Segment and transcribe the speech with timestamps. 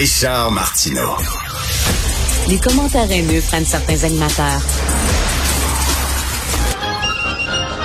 [0.00, 1.14] Richard Martineau.
[2.48, 4.62] Les commentaires haineux prennent certains animateurs.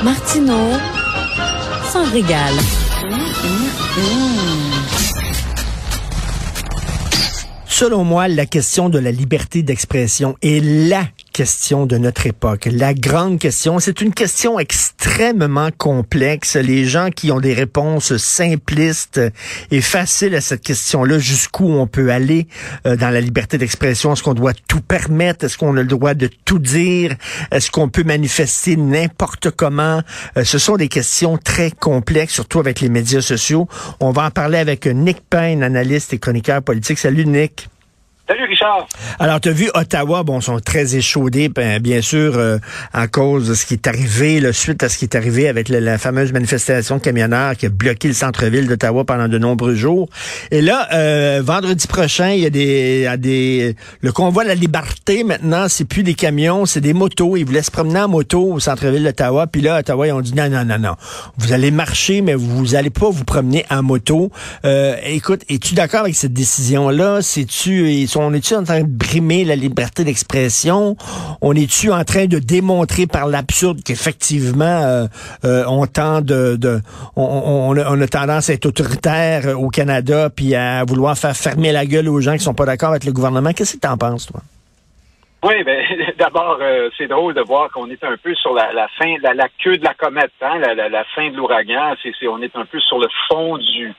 [0.01, 0.77] Martineau
[1.91, 2.53] s'en régale.
[7.67, 12.69] Selon moi, la question de la liberté d'expression est la question de notre époque.
[12.71, 16.55] La grande question, c'est une question extrêmement complexe.
[16.55, 19.19] Les gens qui ont des réponses simplistes
[19.69, 22.47] et faciles à cette question-là, jusqu'où on peut aller
[22.87, 26.13] euh, dans la liberté d'expression, est-ce qu'on doit tout permettre, est-ce qu'on a le droit
[26.13, 27.17] de tout dire,
[27.51, 30.03] est-ce qu'on peut manifester n'importe comment,
[30.37, 33.67] euh, ce sont des questions très complexes, surtout avec les médias sociaux.
[33.99, 36.97] On va en parler avec Nick Payne, analyste et chroniqueur politique.
[36.97, 37.67] Salut Nick.
[38.27, 38.87] Salut Richard.
[39.19, 42.57] Alors, tu as vu Ottawa, bon, sont très échaudés, ben, bien sûr, euh,
[42.91, 45.69] à cause de ce qui est arrivé, là, suite à ce qui est arrivé avec
[45.69, 50.09] la, fameuse manifestation de camionneurs qui a bloqué le centre-ville d'Ottawa pendant de nombreux jours.
[50.49, 52.47] Et là, euh, vendredi prochain, il y
[53.05, 57.37] a des, le convoi de la liberté maintenant, c'est plus des camions, c'est des motos.
[57.37, 60.33] Ils voulaient se promener en moto au centre-ville d'Ottawa, puis là, Ottawa, ils ont dit
[60.33, 60.95] non, non, non, non,
[61.37, 64.31] vous allez marcher, mais vous allez pas vous promener en moto.
[64.65, 67.21] Euh, écoute, es-tu d'accord avec cette décision-là?
[68.17, 70.95] On est-tu en train de brimer la liberté d'expression?
[71.41, 75.05] On est-tu en train de démontrer par l'absurde qu'effectivement, euh,
[75.43, 76.57] euh, on tend de,
[77.15, 82.09] on, a, tendance à être autoritaire au Canada puis à vouloir faire fermer la gueule
[82.09, 83.51] aux gens qui sont pas d'accord avec le gouvernement?
[83.51, 84.41] Qu'est-ce que tu en penses, toi?
[85.45, 85.79] Oui, ben,
[86.17, 89.47] d'abord, euh, c'est drôle de voir qu'on est un peu sur la, fin, la, la,
[89.63, 91.93] queue de la comète, hein, la, fin de l'ouragan.
[92.01, 93.93] C'est, on est un peu sur le fond du,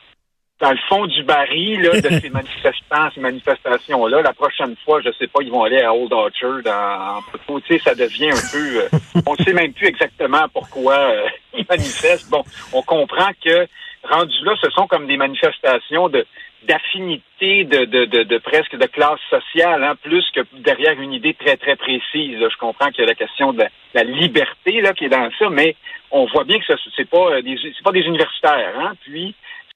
[0.61, 4.23] dans le fond du baril là, de ces manifestants, ces manifestations-là.
[4.23, 7.19] La prochaine fois, je sais pas, ils vont aller à Old Orchard en,
[7.53, 8.89] en tu sais, ça devient un peu euh,
[9.27, 12.31] on sait même plus exactement pourquoi euh, ils manifestent.
[12.31, 13.67] Bon, on comprend que
[14.03, 16.27] rendu là, ce sont comme des manifestations de
[16.67, 21.57] d'affinité de, de, de, presque de classe sociale, hein, plus que derrière une idée très,
[21.57, 22.39] très précise.
[22.41, 23.63] Je comprends qu'il y a la question de
[23.95, 25.77] la, liberté là, qui est dans ça, mais
[26.11, 28.75] on voit bien que ce c'est pas euh, des c'est pas des universitaires.
[28.81, 29.35] Hein, puis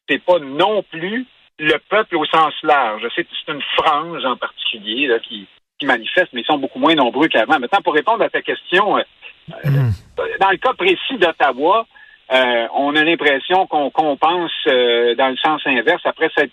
[0.09, 1.27] c'est pas non plus
[1.61, 3.07] le peuple au sens large.
[3.15, 5.47] C'est une frange en particulier là, qui,
[5.79, 7.59] qui manifeste, mais ils sont beaucoup moins nombreux qu'avant.
[7.59, 9.03] Maintenant, pour répondre à ta question, euh,
[9.65, 9.91] mm.
[10.41, 11.87] dans le cas précis d'Ottawa,
[12.33, 16.53] euh, on a l'impression qu'on compense euh, dans le sens inverse après s'être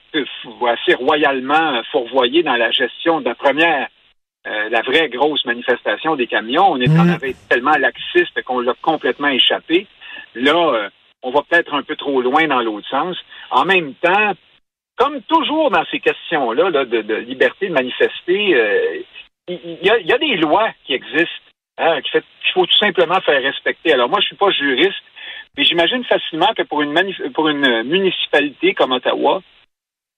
[0.68, 3.88] assez royalement fourvoyé dans la gestion de la première,
[4.46, 6.72] la vraie grosse manifestation des camions.
[6.72, 7.10] On est en mm.
[7.10, 9.88] avait tellement laxiste qu'on l'a complètement échappé.
[10.36, 10.90] Là,
[11.24, 13.18] on va peut-être un peu trop loin dans l'autre sens.
[13.52, 14.34] En même temps,
[14.98, 19.00] comme toujours dans ces questions-là de, liberté de manifester, euh,
[19.48, 21.30] il y, a, des lois qui existent,
[21.78, 22.22] hein, qu'il
[22.54, 23.94] faut tout simplement faire respecter.
[23.94, 25.04] Alors moi, je suis pas juriste,
[25.56, 29.42] mais j'imagine facilement que pour une, municipalité comme Ottawa,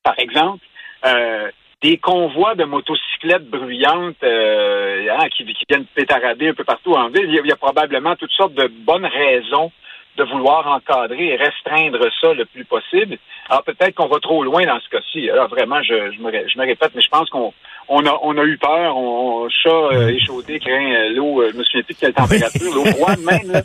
[0.04, 0.66] par exemple,
[1.06, 7.10] euh, des convois de motocyclettes bruyantes euh, hein, qui, viennent pétarader un peu partout en
[7.10, 9.72] ville, il y, a, probablement toutes sortes de bonnes raisons
[10.20, 13.18] de vouloir encadrer et restreindre ça le plus possible.
[13.50, 15.30] Alors peut-être qu'on va trop loin dans ce cas-ci.
[15.30, 17.54] Alors vraiment, je, je, me, je me répète, mais je pense qu'on
[17.88, 18.96] on a, on a eu peur.
[18.96, 22.74] On, chat euh, échaudé craint euh, l'eau, euh, je me souviens plus de quelle température,
[22.74, 23.52] l'eau froide même.
[23.52, 23.64] Là.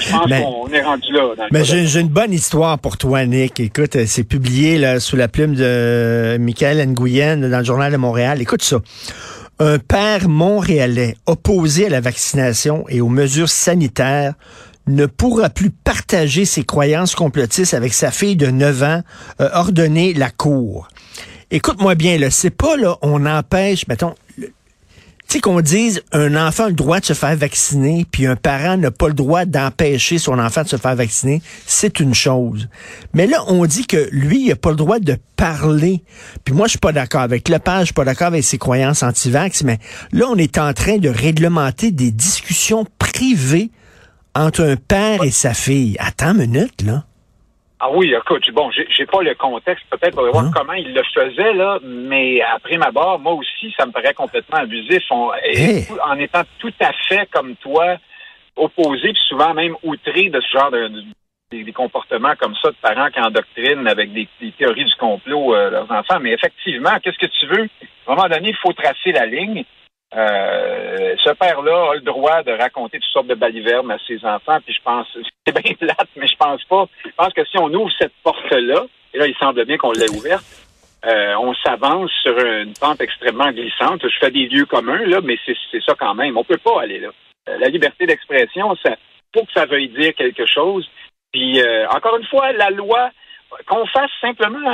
[0.00, 1.34] Je pense qu'on est rendu là.
[1.36, 3.60] Dans mais j'ai une bonne histoire pour toi, Nick.
[3.60, 7.98] Écoute, euh, c'est publié là, sous la plume de Michael Nguyen dans le Journal de
[7.98, 8.40] Montréal.
[8.40, 8.78] Écoute ça.
[9.60, 14.34] Un père montréalais opposé à la vaccination et aux mesures sanitaires
[14.88, 19.02] ne pourra plus partager ses croyances complotistes avec sa fille de 9 ans,
[19.40, 20.88] euh, ordonner la cour.
[21.50, 24.14] Écoute-moi bien, là, c'est pas là, on empêche, mettons,
[25.28, 28.34] tu sais qu'on dise un enfant a le droit de se faire vacciner, puis un
[28.34, 32.68] parent n'a pas le droit d'empêcher son enfant de se faire vacciner, c'est une chose.
[33.12, 36.02] Mais là, on dit que lui, il n'a pas le droit de parler.
[36.44, 38.56] Puis moi, je suis pas d'accord avec le père, je suis pas d'accord avec ses
[38.56, 39.78] croyances anti-vax, mais
[40.12, 43.70] là, on est en train de réglementer des discussions privées
[44.38, 45.96] entre un père et sa fille.
[45.98, 47.02] Attends une minute, là.
[47.80, 50.50] Ah oui, écoute, bon, j'ai pas le contexte, peut-être pour voir hein?
[50.52, 54.58] comment il le faisait, là, mais après ma barre, moi aussi, ça me paraît complètement
[54.58, 55.04] abusif.
[55.12, 57.96] En étant tout à fait comme toi,
[58.56, 60.90] opposé, puis souvent même outré de ce genre de,
[61.52, 65.90] des, comportements comme ça de parents qui endoctrinent avec des, théories du complot euh, leurs
[65.92, 66.18] enfants.
[66.20, 67.68] Mais effectivement, qu'est-ce que tu veux?
[68.08, 69.64] À un moment donné, il faut tracer la ligne.
[70.16, 74.58] Euh, ce père-là a le droit de raconter toutes sortes de balivernes à ses enfants,
[74.64, 75.06] puis je pense,
[75.46, 76.86] c'est bien plate, mais je pense pas.
[77.04, 80.10] Je pense que si on ouvre cette porte-là, et là, il semble bien qu'on l'ait
[80.10, 80.44] ouverte,
[81.06, 84.02] euh, on s'avance sur une pente extrêmement glissante.
[84.02, 86.36] Je fais des lieux communs, là, mais c'est ça quand même.
[86.36, 87.10] On peut pas aller là.
[87.48, 88.96] Euh, la liberté d'expression, ça
[89.34, 90.88] faut que ça veuille dire quelque chose.
[91.32, 91.60] Puis
[91.94, 93.10] encore une fois, la loi,
[93.66, 94.66] qu'on fasse simplement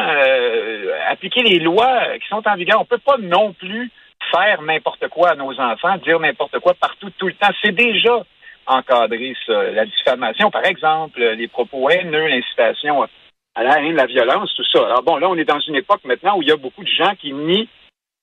[1.09, 2.81] appliquer les lois qui sont en vigueur.
[2.81, 3.91] On peut pas non plus
[4.31, 7.53] faire n'importe quoi à nos enfants, dire n'importe quoi partout, tout le temps.
[7.63, 8.23] C'est déjà
[8.67, 9.71] encadré, ça.
[9.71, 13.07] La diffamation, par exemple, les propos haineux, l'incitation
[13.55, 14.85] à la haine, la violence, tout ça.
[14.85, 16.89] Alors bon, là, on est dans une époque maintenant où il y a beaucoup de
[16.89, 17.69] gens qui nient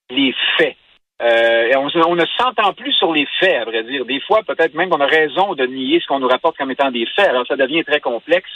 [0.09, 0.75] les faits.
[1.21, 4.05] Euh, et on, ne s'entend plus sur les faits, à vrai dire.
[4.05, 6.91] Des fois, peut-être même qu'on a raison de nier ce qu'on nous rapporte comme étant
[6.91, 7.29] des faits.
[7.29, 8.49] Alors, ça devient très complexe.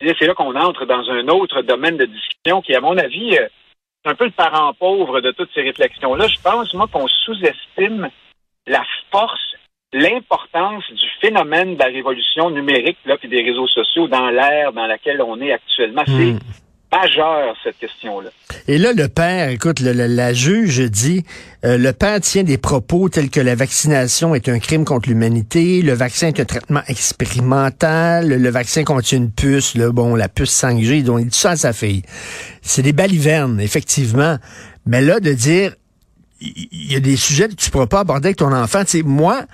[0.00, 3.48] C'est là qu'on entre dans un autre domaine de discussion qui, à mon avis, euh,
[4.06, 6.28] c'est un peu le parent pauvre de toutes ces réflexions-là.
[6.28, 8.08] Je pense, moi, qu'on sous-estime
[8.68, 9.40] la force
[9.92, 15.22] l'importance du phénomène de la révolution numérique là, des réseaux sociaux dans l'ère dans laquelle
[15.22, 16.02] on est actuellement.
[16.06, 16.34] C'est
[17.62, 18.30] cette question-là.
[18.68, 21.24] Et là, le père, écoute, la juge dit,
[21.64, 25.82] euh, le père tient des propos tels que la vaccination est un crime contre l'humanité,
[25.82, 30.62] le vaccin est un traitement expérimental, le vaccin contient une puce, là, bon, la puce
[30.62, 32.02] 5G, donc il dit ça à sa fille.
[32.62, 34.38] C'est des balivernes, effectivement.
[34.86, 35.74] Mais là, de dire,
[36.40, 38.84] il y a des sujets que tu ne pourras pas aborder avec ton enfant.
[38.84, 39.44] Tu sais, moi,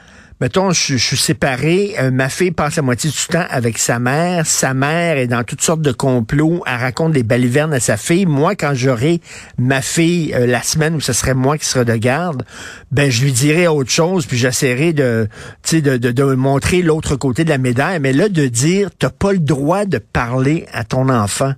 [0.41, 4.47] mettons, je, suis séparé, euh, ma fille passe la moitié du temps avec sa mère,
[4.47, 8.27] sa mère est dans toutes sortes de complots, elle raconte des balivernes à sa fille.
[8.27, 9.21] Moi, quand j'aurai
[9.59, 12.45] ma fille euh, la semaine où ce serait moi qui serai de garde,
[12.91, 15.29] ben je lui dirai autre chose, puis j'essaierai de,
[15.73, 18.01] de, de, de montrer l'autre côté de la médaille.
[18.01, 21.53] Mais là, de dire, t'as pas le droit de parler à ton enfant.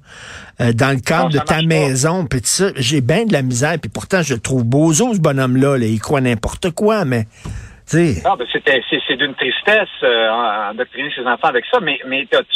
[0.61, 3.91] Euh, dans le cadre de ta maison, puis ça, j'ai bien de la misère, puis
[3.91, 5.87] pourtant je le trouve bozo ce bonhomme-là, là.
[5.87, 7.27] il croit n'importe quoi, mais
[7.93, 10.31] non, ben c'était, c'est, d'une tristesse euh,
[10.71, 11.99] endoctriner ses enfants avec ça, mais,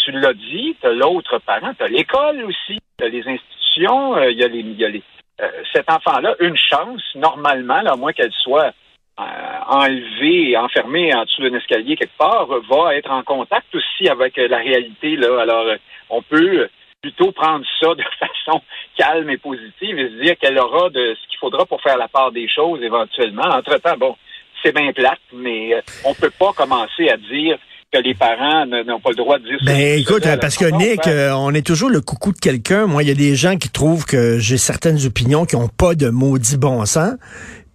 [0.05, 4.31] tu l'as dit, tu as l'autre parent, tu as l'école aussi, tu les institutions, euh,
[4.31, 4.61] il y a les.
[4.61, 5.03] Y a les
[5.41, 8.73] euh, cet enfant-là, une chance, normalement, à moins qu'elle soit
[9.21, 9.23] euh,
[9.69, 14.57] enlevée, enfermée en dessous d'un escalier quelque part, va être en contact aussi avec la
[14.57, 15.15] réalité.
[15.15, 15.43] Là.
[15.43, 15.65] Alors,
[16.11, 16.69] on peut
[17.01, 18.61] plutôt prendre ça de façon
[18.97, 22.09] calme et positive et se dire qu'elle aura de ce qu'il faudra pour faire la
[22.09, 23.47] part des choses éventuellement.
[23.47, 24.17] Entre-temps, bon,
[24.63, 27.59] c'est bien plate, mais euh, on peut pas commencer à dire
[27.93, 29.73] que les parents n'ont pas le droit de dire ça.
[29.73, 32.87] Ben écoute, parce que Nick, euh, on est toujours le coucou de quelqu'un.
[32.87, 35.95] Moi, il y a des gens qui trouvent que j'ai certaines opinions qui ont pas
[35.95, 37.15] de maudit bon sens.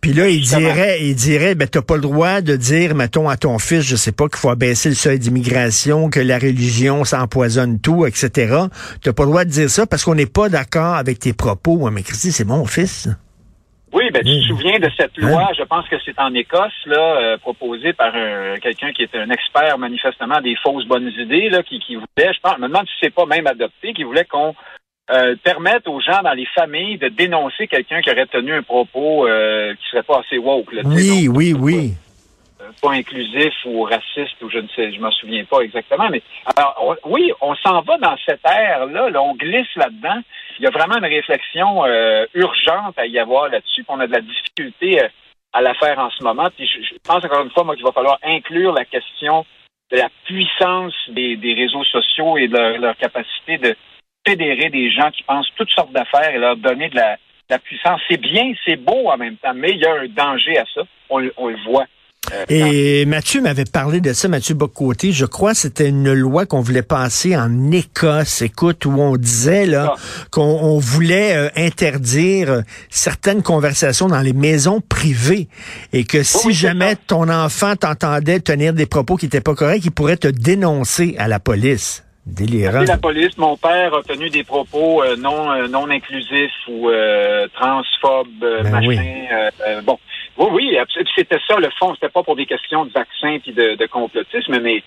[0.02, 3.38] Puis là, il dirait, il dirait, ben t'as pas le droit de dire, mettons à
[3.38, 7.80] ton fils, je sais pas, qu'il faut abaisser le seuil d'immigration, que la religion s'empoisonne
[7.80, 8.66] tout, etc.
[9.02, 11.78] T'as pas le droit de dire ça parce qu'on n'est pas d'accord avec tes propos.
[11.78, 13.08] Ouais, mais Christy, c'est mon fils.
[13.94, 17.18] Oui, ben, tu te souviens de cette loi, je pense que c'est en Écosse, là,
[17.22, 18.12] euh, proposée par
[18.60, 22.40] quelqu'un qui est un expert manifestement des fausses bonnes idées, là, qui, qui voulait, je
[22.42, 24.56] pense, me demande si c'est pas même adopté, qui voulait qu'on
[25.12, 29.28] euh, permette aux gens dans les familles de dénoncer quelqu'un qui aurait tenu un propos
[29.28, 30.72] euh, qui serait pas assez woke.
[30.72, 31.94] Là, oui, oui, oui
[32.84, 36.10] pas inclusif ou raciste ou je ne sais, je m'en souviens pas exactement.
[36.10, 36.22] Mais
[36.58, 40.20] alors, oui, on s'en va dans cette ère-là, là, on glisse là-dedans.
[40.60, 43.86] Il y a vraiment une réflexion euh, urgente à y avoir là-dessus.
[43.88, 45.08] On a de la difficulté euh,
[45.54, 46.50] à la faire en ce moment.
[46.56, 49.46] Puis je, pense encore une fois, moi, qu'il va falloir inclure la question
[49.90, 53.78] de la puissance des, réseaux sociaux et de leur, capacité de
[54.28, 57.18] fédérer des gens qui pensent toutes sortes d'affaires et leur donner de la,
[57.64, 58.02] puissance.
[58.10, 60.82] C'est bien, c'est beau en même temps, mais il y a un danger à ça.
[61.10, 61.86] on le voit.
[62.50, 65.12] Et Mathieu m'avait parlé de ça, Mathieu Bocoté.
[65.12, 69.66] Je crois que c'était une loi qu'on voulait passer en Écosse, écoute, où on disait
[69.66, 70.00] là ah.
[70.32, 75.48] qu'on voulait euh, interdire euh, certaines conversations dans les maisons privées
[75.92, 79.92] et que si jamais ton enfant t'entendait tenir des propos qui n'étaient pas corrects, il
[79.92, 82.04] pourrait te dénoncer à la police.
[82.26, 82.84] Délirant.
[82.84, 86.90] La police, mon père a tenu des propos euh, non non inclusifs ou
[87.54, 89.26] transphobes, ben machin.
[89.84, 90.00] bon,
[90.38, 90.78] oui, oui,
[91.16, 91.94] c'était ça le fond.
[91.96, 94.84] C'était pas pour des questions de vaccin puis de, de complotisme, mais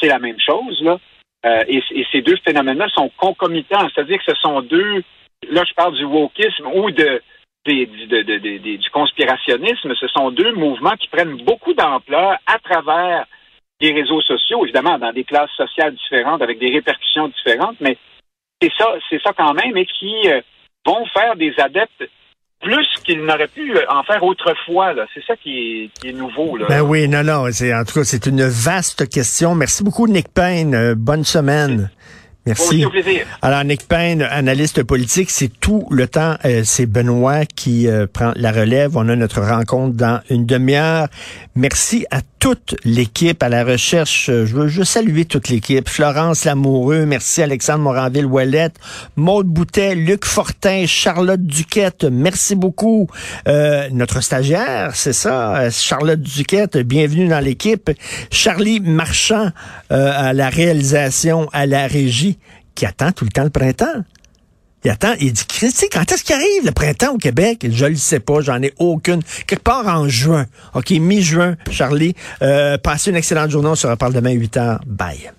[0.00, 0.98] c'est la même chose là.
[1.46, 5.04] Euh, et, ces deux phénomènes-là sont concomitants, c'est-à-dire que ce sont deux.
[5.48, 7.22] Là, je parle du wokisme ou de,
[7.64, 9.94] du conspirationnisme.
[9.94, 13.26] Ce sont deux mouvements qui prennent beaucoup d'ampleur à travers
[13.80, 17.96] les réseaux sociaux, évidemment, dans des classes sociales différentes, avec des répercussions différentes, mais
[18.60, 20.40] c'est ça, c'est ça quand même, et qui euh,
[20.84, 22.10] vont faire des adeptes
[22.60, 24.94] plus qu'il n'aurait pu euh, en faire autrefois.
[25.14, 26.56] C'est ça qui est, nouveau.
[26.56, 26.66] Là.
[26.68, 27.46] Ben oui, non, non.
[27.46, 29.54] En tout cas, c'est une vaste question.
[29.54, 30.74] Merci beaucoup, Nick Payne.
[30.74, 31.90] Euh, bonne semaine.
[32.48, 32.82] Merci.
[33.42, 36.36] Alors, Nick Payne, analyste politique, c'est tout le temps.
[36.46, 38.96] Euh, c'est Benoît qui euh, prend la relève.
[38.96, 41.08] On a notre rencontre dans une demi-heure.
[41.54, 44.28] Merci à toute l'équipe, à la recherche.
[44.30, 45.88] Euh, je veux, saluer toute l'équipe.
[45.88, 48.76] Florence Lamoureux, merci Alexandre Moranville-Ouellette,
[49.16, 53.08] Maude Boutet, Luc Fortin, Charlotte Duquette, merci beaucoup.
[53.92, 57.90] notre stagiaire, c'est ça, Charlotte Duquette, bienvenue dans l'équipe.
[58.30, 59.50] Charlie Marchand
[59.90, 62.38] à la réalisation, à la régie
[62.74, 64.04] qui attend tout le temps le printemps.
[64.84, 67.66] Il attend, il dit, sais, quand est-ce qu'il arrive le printemps au Québec?
[67.68, 69.22] Je ne le sais pas, j'en ai aucune.
[69.46, 70.46] Quelque part en juin.
[70.74, 72.14] OK, mi-juin, Charlie.
[72.42, 74.78] Euh, passez une excellente journée, on se reparle demain à 8 h.
[74.86, 75.30] Bye.